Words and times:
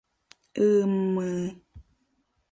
Ы-ы-м-ы-ы... 0.65 1.41